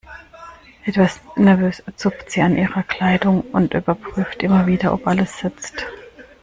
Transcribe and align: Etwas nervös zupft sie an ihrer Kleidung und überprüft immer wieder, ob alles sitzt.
Etwas 0.83 1.21
nervös 1.35 1.83
zupft 1.95 2.31
sie 2.31 2.41
an 2.41 2.57
ihrer 2.57 2.81
Kleidung 2.81 3.41
und 3.51 3.75
überprüft 3.75 4.41
immer 4.41 4.65
wieder, 4.65 4.93
ob 4.95 5.05
alles 5.05 5.37
sitzt. 5.37 5.85